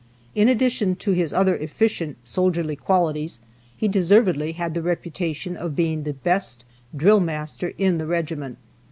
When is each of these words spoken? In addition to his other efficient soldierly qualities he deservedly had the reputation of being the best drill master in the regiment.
In 0.33 0.49
addition 0.49 0.95
to 0.95 1.11
his 1.11 1.31
other 1.31 1.53
efficient 1.55 2.17
soldierly 2.23 2.75
qualities 2.75 3.39
he 3.77 3.87
deservedly 3.87 4.53
had 4.53 4.73
the 4.73 4.81
reputation 4.81 5.55
of 5.55 5.75
being 5.75 6.05
the 6.05 6.13
best 6.13 6.65
drill 6.95 7.19
master 7.19 7.73
in 7.77 7.99
the 7.99 8.07
regiment. 8.07 8.57